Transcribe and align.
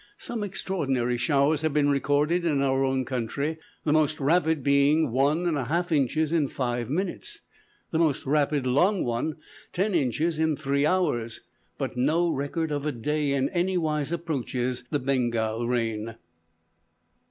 Some 0.17 0.41
extraordinary 0.43 1.15
showers 1.15 1.61
have 1.61 1.73
been 1.73 1.87
recorded 1.91 2.43
in 2.43 2.63
our 2.63 2.83
own 2.83 3.05
country, 3.05 3.59
the 3.83 3.93
most 3.93 4.19
rapid 4.19 4.63
being 4.63 5.11
one 5.11 5.45
and 5.45 5.55
one 5.55 5.67
half 5.67 5.91
inches 5.91 6.33
in 6.33 6.47
five 6.47 6.89
minutes: 6.89 7.41
the 7.91 7.99
most 7.99 8.25
rapid 8.25 8.65
long 8.65 9.03
one, 9.03 9.35
ten 9.71 9.93
inches 9.93 10.39
in 10.39 10.55
three 10.55 10.87
hours; 10.87 11.41
but 11.77 11.97
no 11.97 12.27
record 12.31 12.71
of 12.71 12.87
a 12.87 12.91
day 12.91 13.33
in 13.33 13.49
anywise 13.49 14.11
approaches 14.11 14.85
the 14.89 14.97
Bengal 14.97 15.67
rain. 15.67 16.15